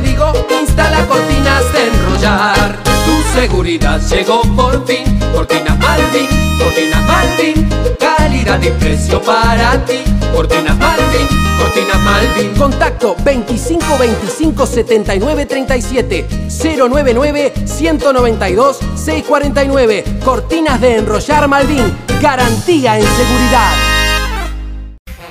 [0.00, 2.78] digo, instala cortinas de enrollar.
[2.82, 6.28] Tu seguridad llegó por fin, cortinas Malvin,
[6.58, 7.68] cortinas Malvin,
[7.98, 10.02] calidad y precio para ti.
[10.34, 11.26] Cortinas Malvin,
[11.58, 12.54] cortinas Malvin.
[12.54, 20.04] Contacto 25 25 79 37 099 192 649.
[20.24, 21.96] Cortinas de enrollar Malvin.
[22.20, 23.97] Garantía en seguridad.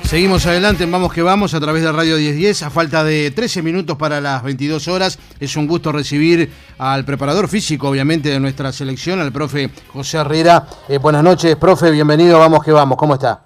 [0.08, 2.62] Seguimos adelante, vamos que vamos a través de Radio 1010.
[2.62, 7.46] A falta de 13 minutos para las 22 horas, es un gusto recibir al preparador
[7.46, 10.64] físico, obviamente, de nuestra selección, al profe José Herrera.
[10.88, 12.96] Eh, buenas noches, profe, bienvenido, vamos que vamos.
[12.96, 13.42] ¿Cómo está?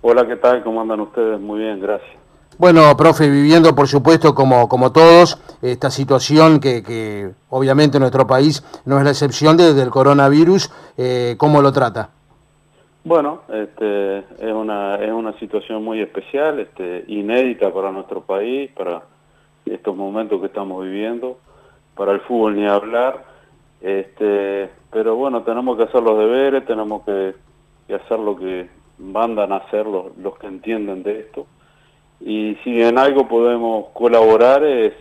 [0.00, 0.64] Hola, ¿qué tal?
[0.64, 1.40] ¿Cómo andan ustedes?
[1.40, 2.10] Muy bien, gracias.
[2.58, 8.26] Bueno, profe, viviendo por supuesto como, como todos esta situación que, que obviamente en nuestro
[8.26, 12.10] país no es la excepción desde el coronavirus, eh, ¿cómo lo trata?
[13.02, 19.02] Bueno, este, es una es una situación muy especial, este, inédita para nuestro país, para
[19.64, 21.38] estos momentos que estamos viviendo,
[21.94, 23.24] para el fútbol ni hablar,
[23.80, 27.34] este, pero bueno, tenemos que hacer los deberes, tenemos que,
[27.94, 31.46] hacer lo que mandan a hacer los, los que entienden de esto,
[32.20, 34.92] y si en algo podemos colaborar es,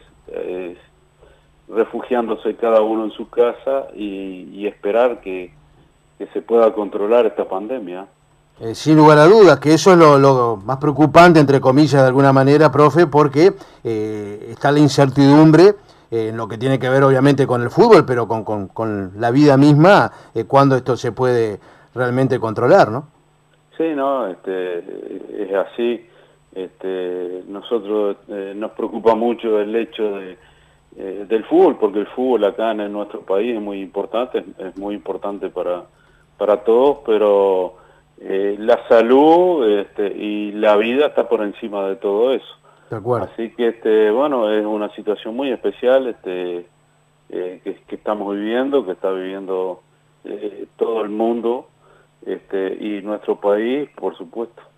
[1.68, 5.59] refugiándose cada uno en su casa y esperar que
[6.20, 8.06] que se pueda controlar esta pandemia.
[8.60, 12.34] Eh, sin lugar a dudas, que eso es lo, más preocupante, entre comillas, de alguna
[12.34, 13.54] manera, profe, porque
[13.86, 15.76] eh, está la incertidumbre
[16.12, 19.32] eh, en lo que tiene que ver, obviamente, con el fútbol, pero con, con, la
[19.32, 20.12] vida misma,
[20.46, 21.58] cuando esto se puede
[21.96, 23.08] realmente controlar, ¿no?
[23.78, 24.80] Sí, no, este,
[25.44, 26.06] es así.
[26.54, 30.38] Este, nosotros nos preocupa mucho el hecho de,
[31.28, 35.50] del fútbol, porque el fútbol acá en nuestro país es muy importante, es muy importante
[35.50, 35.86] para
[36.40, 37.76] para todos, pero
[38.20, 42.56] eh, la salud este, y la vida está por encima de todo eso.
[42.90, 43.30] De acuerdo.
[43.32, 46.66] Así que, este, bueno, es una situación muy especial este,
[47.30, 49.82] eh, que, estamos viviendo, que está viviendo
[50.24, 51.68] eh, todo el mundo
[52.26, 54.69] este, y nuestro país, por supuesto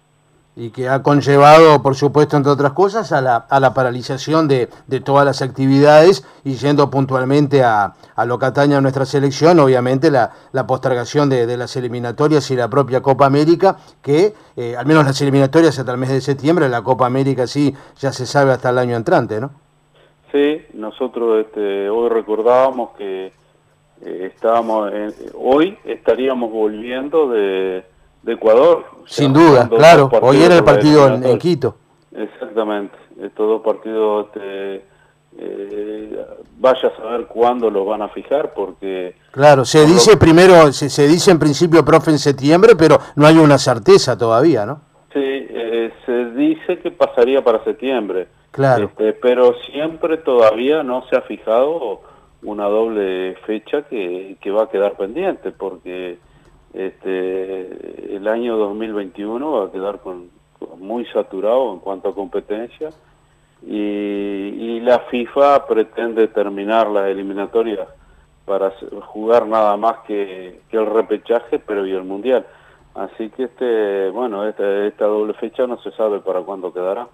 [0.55, 4.67] y que ha conllevado, por supuesto, entre otras cosas, a la, a la paralización de,
[4.87, 9.59] de todas las actividades y yendo puntualmente a, a lo que atañe a nuestra selección,
[9.59, 14.75] obviamente la, la postergación de, de, las eliminatorias y la propia Copa América, que eh,
[14.75, 18.25] al menos las eliminatorias hasta el mes de septiembre, la Copa América sí ya se
[18.25, 19.51] sabe hasta el año entrante, ¿no?
[20.33, 23.33] Sí, nosotros este, hoy recordábamos que
[24.01, 24.91] eh, estábamos,
[25.35, 27.85] hoy estaríamos volviendo de
[28.23, 28.85] de Ecuador.
[29.05, 30.09] Sin duda, claro.
[30.21, 31.75] Hoy era el partido en, Quito.
[32.15, 32.95] Exactamente.
[33.21, 34.83] Estos dos partidos, este,
[35.37, 36.25] eh,
[36.57, 39.15] vaya a saber cuándo los van a fijar, porque...
[39.31, 43.37] Claro, se dice primero, se, se, dice en principio, profe, en septiembre, pero no hay
[43.37, 44.81] una certeza todavía, ¿no?
[45.13, 48.27] Sí, eh, se dice que pasaría para septiembre.
[48.51, 48.85] Claro.
[48.85, 52.01] Este, pero siempre todavía no se ha fijado
[52.43, 56.17] una doble fecha que, que va a quedar pendiente, porque
[56.73, 60.29] este, el año 2021 va a quedar con,
[60.77, 62.89] muy saturado en cuanto a competencia
[63.65, 67.87] y, la FIFA pretende terminar las eliminatorias
[68.45, 68.73] para
[69.05, 72.47] jugar nada más que, el repechaje, pero y el mundial.
[72.95, 77.07] Así que este, bueno, esta, esta doble fecha no se sabe para cuándo quedará.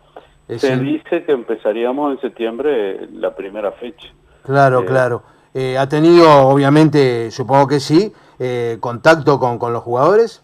[0.48, 4.08] se dice que empezaríamos en septiembre la primera fecha.
[4.44, 5.24] Claro, eh, claro.
[5.60, 10.44] Eh, ha tenido, obviamente, supongo que sí, eh, contacto con, con, los jugadores?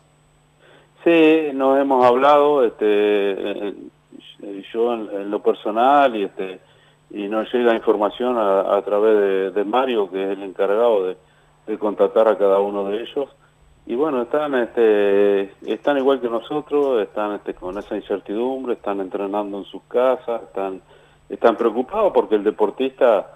[1.04, 3.76] Sí, nos hemos hablado, este, eh,
[4.74, 6.60] yo en, lo personal y este
[7.12, 11.18] y nos llega información a, través de, Mario, que es el encargado de,
[11.68, 13.30] de, contactar a cada uno de ellos.
[13.86, 19.60] Y bueno, están este están igual que nosotros, están este, con esa incertidumbre, están entrenando
[19.60, 20.82] en sus casas, están
[21.30, 23.28] están preocupados porque el deportista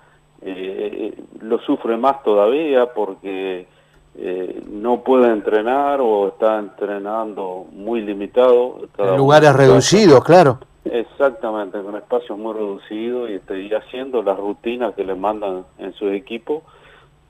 [0.42, 3.68] eh, lo sufre más todavía porque
[4.16, 8.88] eh, no puede entrenar o está entrenando muy limitado.
[8.98, 10.60] En lugares reducidos, claro.
[10.86, 16.08] Exactamente, con espacios muy reducidos y, este, haciendo las rutinas que le mandan en su
[16.10, 16.64] equipo.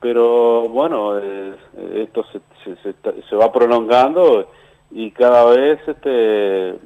[0.00, 1.54] Pero bueno, eh,
[1.94, 2.94] esto se, se,
[3.28, 4.48] se, va prolongando
[4.92, 6.78] y cada vez este,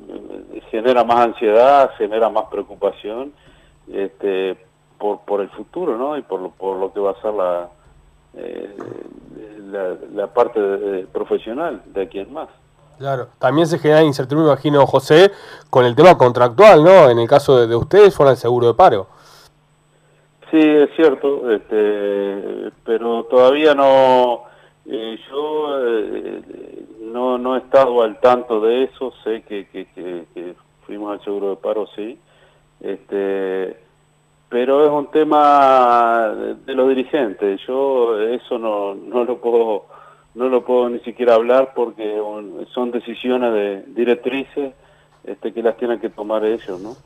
[0.70, 3.32] genera más ansiedad, genera más preocupación
[3.92, 4.56] este,
[5.02, 6.16] por, por el futuro ¿no?
[6.16, 7.68] y por lo, por lo que va a ser la,
[8.36, 8.76] eh,
[10.14, 10.60] la, parte
[11.12, 12.48] profesional de aquí en más.
[12.98, 15.32] Claro, también se genera incertidumbre, imagino, José,
[15.70, 17.10] con el tema contractual, ¿no?
[17.10, 19.08] En el caso de, ustedes, fuera el seguro de paro.
[20.52, 24.44] Sí, es cierto, este, pero todavía no,
[24.86, 26.42] eh, yo eh,
[27.00, 30.54] no, no he estado al tanto de eso, sé que, que, que,
[30.86, 32.20] fuimos al seguro de paro, sí,
[32.80, 33.82] este,
[34.52, 36.28] pero es un tema
[36.66, 37.58] de, los dirigentes.
[37.66, 39.86] Yo eso no, no lo puedo
[40.34, 42.20] no lo puedo ni siquiera hablar porque
[42.74, 44.74] son decisiones de directrices
[45.24, 46.96] este, que las tienen que tomar ellos, ¿no?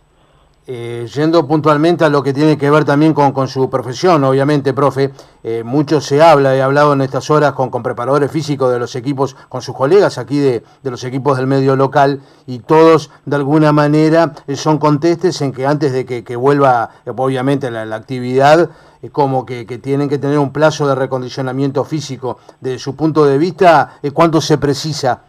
[0.68, 5.12] Eh, yendo puntualmente a lo que tiene que ver también con, su profesión, obviamente, profe,
[5.44, 8.96] eh, mucho se habla, he hablado en estas horas con, con preparadores físicos de los
[8.96, 13.70] equipos, con sus colegas aquí de, los equipos del medio local, y todos de alguna
[13.70, 18.68] manera eh, son contestes en que antes de que, vuelva, obviamente, la, actividad,
[19.12, 22.40] como que, tienen que tener un plazo de recondicionamiento físico.
[22.60, 25.22] De su punto de vista, ¿cuánto se precisa?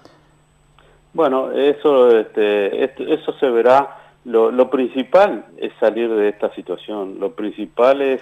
[1.14, 3.97] Bueno, eso, este, eso se verá
[4.28, 8.22] lo, principal es salir de esta situación, lo principal es,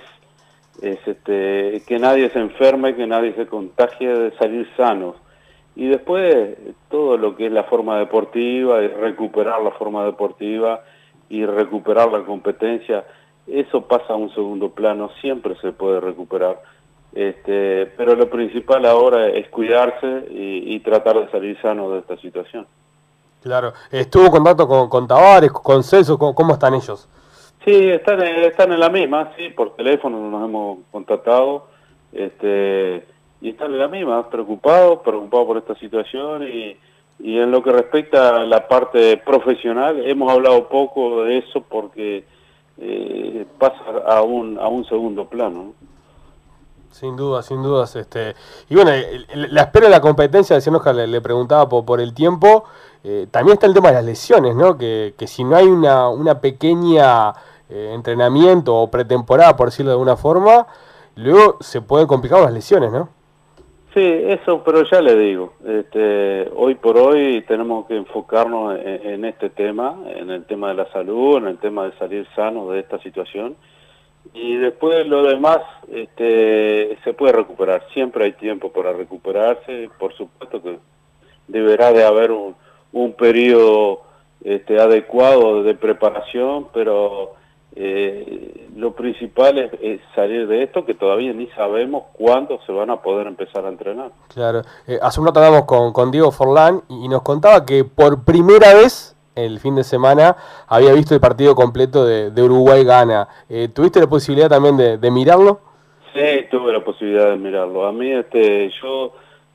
[0.82, 5.16] este, que nadie se enferme, que nadie se contagie, de salir sanos.
[5.76, 6.58] Y después
[6.90, 10.84] todo lo que es la forma deportiva, y recuperar la forma deportiva
[11.28, 13.04] y recuperar la competencia,
[13.48, 16.62] eso pasa a un segundo plano, siempre se puede recuperar.
[17.14, 22.68] Este, pero lo principal ahora es cuidarse y tratar de salir sano de esta situación.
[23.46, 23.74] Claro.
[23.92, 26.18] ¿Estuvo en contacto con, con Tavares, con Celso?
[26.18, 27.08] ¿Cómo, están ellos?
[27.64, 31.68] Sí, están, están en la misma, sí, por teléfono nos hemos contactado.
[32.12, 33.06] Este,
[33.42, 36.76] y están en la misma, preocupados, preocupados por esta situación y,
[37.20, 42.24] y en lo que respecta a la parte profesional, hemos hablado poco de eso porque
[42.80, 43.78] eh, pasa
[44.08, 45.76] a un, a un segundo plano.
[46.96, 47.94] Sin duda, sin dudas.
[47.98, 48.36] Este,
[48.70, 48.92] y bueno,
[49.34, 52.64] la espera de la competencia, decíamos que le, preguntaba por, el tiempo,
[53.04, 54.78] eh, también está el tema de las lesiones, ¿no?
[54.78, 57.34] Que, si no hay una, una pequeña
[57.70, 60.68] eh, entrenamiento o pretemporada, por decirlo de alguna forma,
[61.18, 63.10] luego se pueden complicar las lesiones, ¿no?
[63.94, 69.50] Sí, eso, pero ya le digo, este, hoy por hoy tenemos que enfocarnos en, este
[69.50, 73.00] tema, en el tema de la salud, en el tema de salir sano de esta
[73.00, 73.58] situación,
[74.36, 75.60] y después lo demás
[75.92, 80.78] este, se puede recuperar, siempre hay tiempo para recuperarse, por supuesto que
[81.48, 82.56] deberá de haber un,
[82.92, 84.02] un periodo
[84.44, 87.34] este, adecuado de preparación, pero
[87.76, 93.02] eh, lo principal es, salir de esto, que todavía ni sabemos cuándo se van a
[93.02, 94.12] poder empezar a entrenar.
[94.34, 98.24] Claro, eh, hace un rato hablamos con, con Diego Forlán y nos contaba que por
[98.24, 100.36] primera vez el fin de semana
[100.68, 103.28] había visto el partido completo de, Uruguay-Gana.
[103.50, 105.60] Eh, ¿Tuviste la posibilidad también de, mirarlo?
[106.14, 107.86] Sí, tuve la posibilidad de mirarlo.
[107.86, 109.14] A mí, este, yo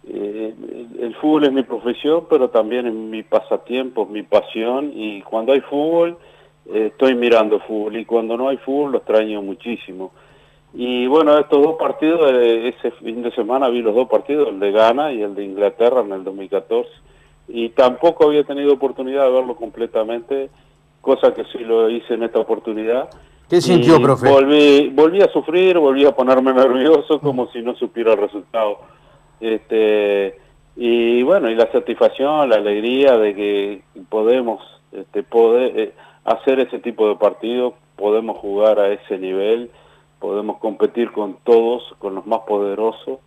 [0.09, 0.55] eh,
[1.01, 5.61] el fútbol es mi profesión, pero también es mi pasatiempo, mi pasión, y cuando hay
[5.61, 6.19] fútbol,
[6.67, 10.13] eh, estoy mirando fútbol, y cuando no hay fútbol lo extraño muchísimo.
[10.73, 14.61] Y bueno, estos dos partidos, eh, ese fin de semana vi los dos partidos, el
[14.61, 16.89] de Ghana y el de Inglaterra en el 2014,
[17.53, 20.51] y tampoco había tenido oportunidad de verlo completamente,
[21.01, 23.11] cosa que sí lo hice en esta oportunidad.
[23.49, 24.29] ¿Qué sintió, profe?
[24.29, 28.79] Volví, volví a sufrir, volví a ponerme nervioso como si no supiera el resultado
[29.41, 30.39] este,
[30.77, 34.61] y bueno, y la satisfacción, la alegría de que podemos
[34.93, 35.95] este, poder, eh,
[36.25, 39.71] hacer ese tipo de partidos, podemos jugar a ese nivel,
[40.19, 43.19] podemos competir con todos, con los más poderosos,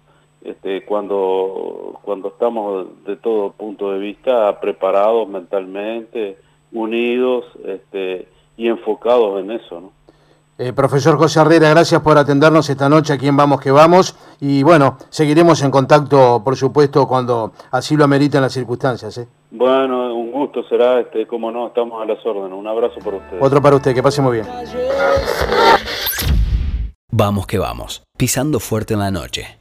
[0.44, 6.38] este, cuando, cuando estamos de todo punto de vista preparados mentalmente,
[6.72, 8.27] unidos este,
[8.58, 9.79] y enfocados en eso.
[9.79, 9.91] ¿no?
[10.58, 14.15] Eh, profesor José Herrera, gracias por atendernos esta noche aquí en Vamos que Vamos.
[14.39, 19.18] Y bueno, seguiremos en contacto, por supuesto, cuando así lo ameriten las circunstancias.
[19.18, 19.27] ¿eh?
[19.51, 22.51] Bueno, un gusto será, este, como no, estamos a las órdenes.
[22.51, 23.41] Un abrazo por usted.
[23.41, 24.48] Otro para usted, que pase muy bien.
[27.12, 29.60] Vamos que vamos, pisando fuerte en la noche.